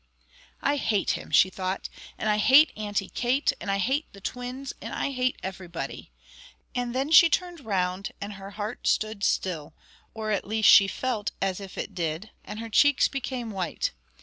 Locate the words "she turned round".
7.11-8.11